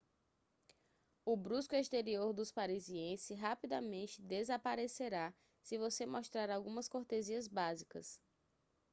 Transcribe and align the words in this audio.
o 1.23 1.37
brusco 1.37 1.75
exterior 1.75 2.33
dos 2.33 2.51
parisiense 2.51 3.35
rapidamente 3.35 4.19
desaparecerá 4.19 5.31
se 5.61 5.77
você 5.77 6.07
mostrar 6.07 6.49
algumas 6.49 6.87
cortesias 6.87 7.47
básicas 7.47 8.19